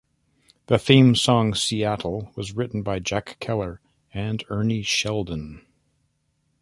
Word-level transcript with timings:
The 0.65 0.79
theme 0.79 1.13
song 1.13 1.53
"Seattle" 1.53 2.31
was 2.35 2.53
written 2.53 2.81
by 2.81 2.97
Jack 2.97 3.37
Keller 3.39 3.81
and 4.11 4.43
Ernie 4.49 4.81
Sheldon. 4.81 5.63